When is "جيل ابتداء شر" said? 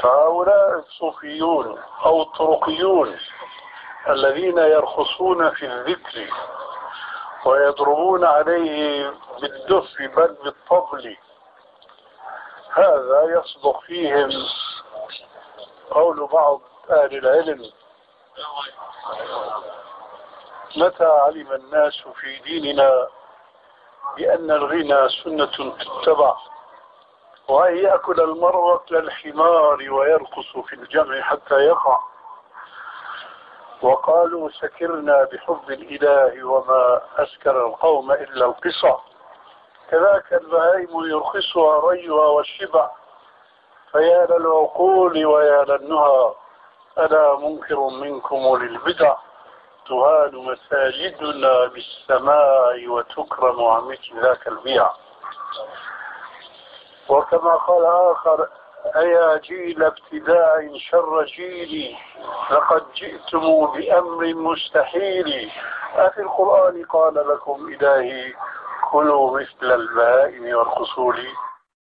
59.36-61.24